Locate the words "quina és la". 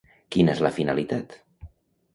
0.35-0.71